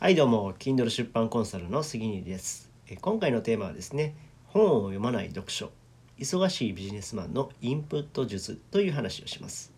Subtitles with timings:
[0.00, 2.70] はいどうも Kindle 出版コンサルの杉にです。
[2.88, 4.14] え今回のテーマはですね
[4.46, 5.72] 本を読まない読書。
[6.18, 9.74] 忙しいビジネスマンのインプット術という話をします。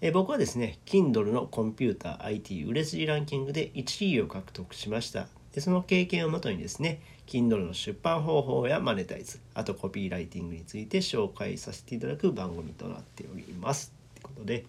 [0.00, 5.28] え僕はですね Kindle のコンピューター IT 売れ筋ランキングで1位を獲得しました。
[5.52, 13.92] でその経験をもとにですね Kindle の出版方法やマネタイズあとコピーライティングについて紹介させていただく番組となっております。
[14.14, 14.64] ということで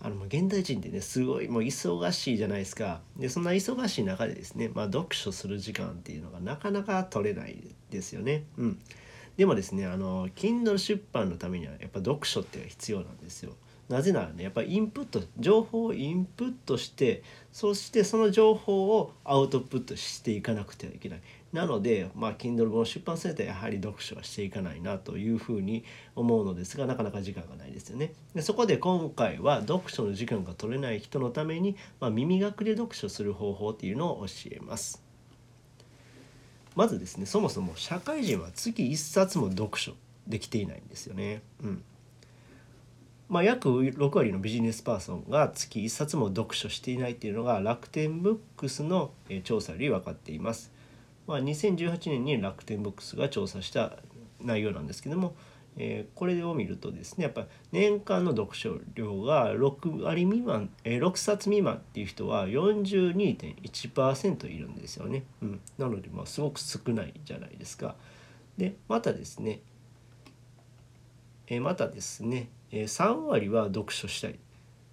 [0.00, 7.56] あの現代人ってねすごいもう忙しいじゃないですかでそんな忙しい中でですね、まあ、読書する時間っていうのがなかなか取れない
[7.90, 8.44] ですよね。
[8.58, 8.78] うん、
[9.36, 13.54] でもですねあの Kindle 出版のためにはやっぱ読書って必要なんですよ。
[13.88, 17.22] なぜならねやっぱインプット情報をインプットして
[17.52, 21.20] そしてその情報をアウトプットしていかなくてはいけない
[21.52, 25.84] なのでまあ Kindle 本出版されたらやはり読書はしていかないなというふうに
[26.14, 28.12] 思うのですがなかなか時間がないですよね。
[28.34, 35.02] でそこで今回は読書の時間が取れない人のために、まあ、耳学で読書する方法っていうのを教えます。
[36.76, 39.94] まずですねそもそも社会人は月1冊も読書
[40.28, 41.42] できていないんですよね。
[41.62, 41.82] うん。
[43.28, 49.10] まあ、約6割のビジネスパーソンが月1冊も読書していないというのが楽天ブックスの
[49.44, 50.72] 調査より分かっています。
[51.28, 53.98] まあ、2018年に楽天ブックスが調査した
[54.40, 55.36] 内容なんですけども、
[55.76, 65.24] えー、これを見るとですねやっぱ年間の読書量が6割未満、えー、6冊未満っていう人は42.1%いるんですよね。
[65.42, 67.94] うん、なのでまあすごく少ないじゃないですか。
[68.56, 69.60] でまたですね、
[71.46, 74.38] えー、またですねえ3割は読書したい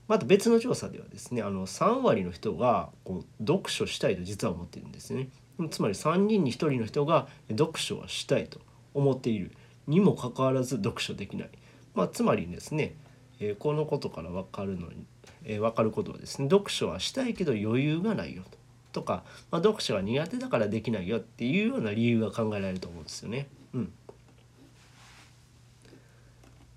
[0.08, 5.30] また別の調査ではですねあの3割の人がこう読書したいと実は思ってるんですね
[5.70, 8.60] つまり3人に1人の人が読書はしたいと
[8.94, 9.52] 思っている
[9.88, 11.50] にもかかわらず読書できない、
[11.94, 12.96] まあ、つまりですね、
[13.40, 15.06] えー、このことから分かるのに、
[15.44, 18.58] えー、分かることはですね読書はしたいけど余裕がないよと。
[18.92, 23.48] とか、まあ、読書は苦手だからできないよっていうような理由が考えられると思うんですよね。
[23.74, 23.92] うん。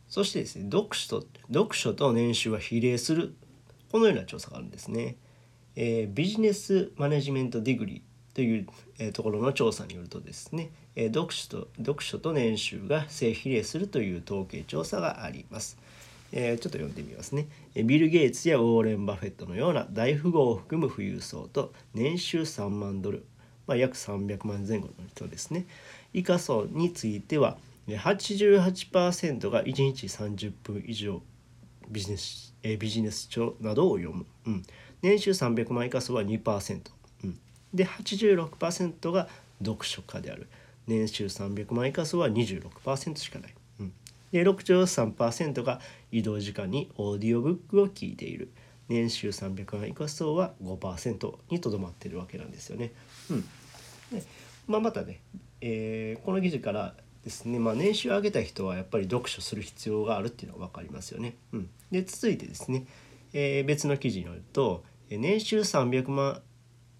[0.09, 3.35] そしてですね読書と読書と年収は比例する。
[3.93, 5.17] このような調査があるんですね。
[5.77, 8.08] えー、ビジネスマネジメントディグリー。
[8.39, 15.77] という、ところの調査によるとですね、読書と読書と年収が正比例するという統計調査があります。
[16.31, 17.49] え、ちょっと読んでみますね。
[17.75, 23.27] ビル・ゲイツやウォーレン・バフェットのような大富豪を含む富裕層と年収3万ドル、
[23.67, 25.67] まあ、約300万前後の人ですね。
[26.13, 31.23] 以下層については88%が1日30分以上
[31.91, 34.63] ビジネス、えビジネス書などを読む、うん、
[35.03, 36.98] 年収300万以下層は2%、
[37.75, 39.29] で86%が
[39.61, 40.49] 読書家である。
[40.87, 43.93] 年収300万以下層は26%しかない、うん、
[44.33, 45.81] で63%が
[46.11, 48.51] 移動時間にオーディオブックを聞いている。
[48.89, 52.93] 年収300万以下層は5%にとどまっているわけなんですよね。
[53.31, 53.43] うん、
[54.11, 54.25] で
[54.67, 55.21] まあ、またね、
[55.61, 61.37] えー、この記事からですね、まあ、年収を上げた人はやっぱり読書する必要があるっていうのが分かりますよね。
[61.53, 62.87] うん、で続いてですね、
[63.35, 66.41] えー、別の記事によると年収300万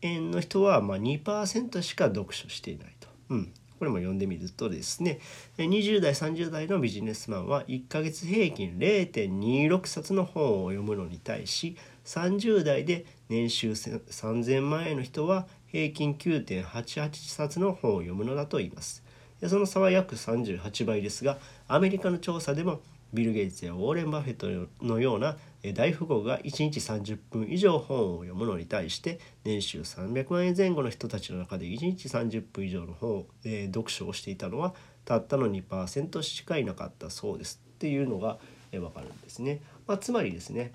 [0.03, 3.09] 円の人はまあ2%しか読書していないと。
[3.31, 5.21] うんこれも読んでみるとですね
[5.57, 19.05] 20代30代のビジネスマンは1ヶ月平均0.26冊の本を読むのに対し30代で年収3000万円の人は平均9.88冊の本を読むのだと言います。
[19.47, 21.39] その差は約38倍ですが
[21.69, 22.81] アメリカの調査でも
[23.13, 25.37] ビル・ゲイツやウォーレン・バフェットのような
[25.75, 34.75] 大富豪が1日30分以上本を読むのに対して年収300万円前後の人たちの中で1日30分以上の本を、えー、読書をしていたのは
[35.05, 38.39] たったの2%しかいなかったそうですっていうのが、
[38.73, 39.61] えー、分かるんですね。
[39.87, 40.73] まあ、つまりですね、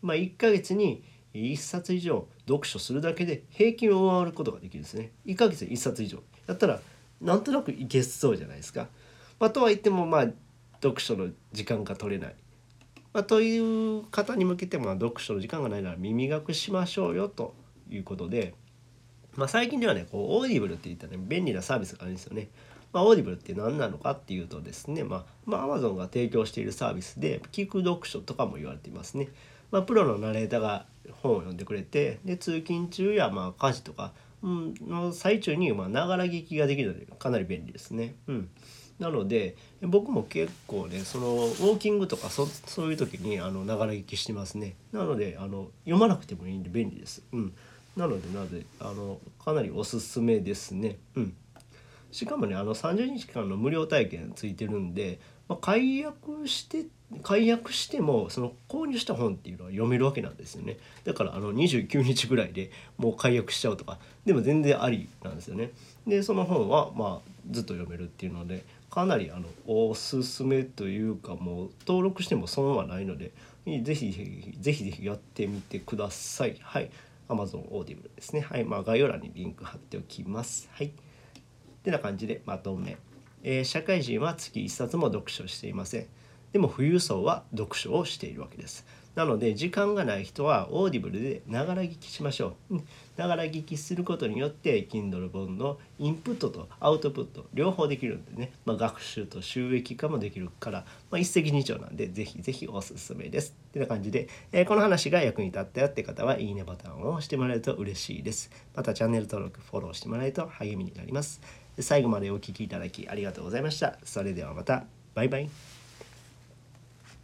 [0.00, 1.02] まあ、1ヶ月に
[1.34, 5.10] 1冊以上読書するだけで平均を上回ることができるんですね。
[5.26, 6.80] 1ヶ月1冊以上やったら
[7.20, 8.88] なんとなくいけそうじゃないですか。
[9.40, 10.26] まあ、とは言ってもまあ
[10.84, 12.34] 読書の時間が取れない。
[13.12, 17.54] まあ、という方に向けても読書の時間がないなら耳学しましょうよと
[17.88, 18.54] いうことで、
[19.36, 22.48] まあ、最近ではねこう Audible っていったね便利なサービスがあるんですよね。
[22.92, 29.28] まあ、 Audible って何なのかっていうとですね、まあ、まあ、Amazon が提供しているサービスで聞く読書とかも言われていますね。
[29.72, 30.86] まあ、プロのナレーターが
[31.22, 38.14] 本を読んでくれてで通勤中やまあ家事とかの最中にまながら聞きができるのでかなり便利ですね。
[38.28, 38.48] うん、
[38.98, 44.74] なので僕も結構ねそのウォーキングとかそそういう時にあのながら聞きしてますね。
[44.92, 47.22] なのであの読まなくてもいいんで便利です。
[47.32, 47.52] うん、
[47.96, 50.98] なのでなのであのかなりおすすめですね。
[51.16, 51.34] うん
[52.14, 55.18] しかもねあの30日間の無料体験ついてるんで、
[55.48, 56.86] まあ、解約して
[57.24, 65.72] 解約してもその購入した本っていうのは読めるわけなんですよねだからあの29日ぐらいでもう解約しちゃうとかでも全然ありなんですよね
[66.06, 68.64] でその本はまあずっと読めるっていうので
[68.94, 73.32] かなりあのおすすめというかもう登録しても損はないので
[73.82, 76.56] ぜひぜひぜひぜひやってみてください。
[76.62, 76.90] はい。
[77.28, 78.42] Amazon Audible ですね。
[78.42, 78.64] はい。
[78.64, 80.68] まあ概要欄にリンク貼っておきます。
[80.70, 80.92] はい。
[81.82, 82.96] てな感じでまとめ、
[83.42, 86.06] えー、社会人は月1冊も読書していません。
[86.52, 88.86] でも富裕層は読書をしているわけです。
[89.14, 92.80] なので時間がない人は Audible でながら聞きしましょう。
[93.16, 103.54] ながら聞きすることによって Kindle 本のインプットとアウトプット両方できるんでね、まあ、学習と収益化もできるから、まあ、一石二鳥なんでぜひぜひおすすめです。
[103.68, 108.50] ってな感じで、えー、この話が役に立ったよって方はいいねボタンを押してもらえると嬉しいです。
[108.74, 111.40] またチャンネル登録フォローしてもらえると励みになります。
[111.78, 113.98] 最後までお聴きいただきありがとうございました。
[114.04, 114.84] それではまた。
[115.14, 115.73] バイバイ。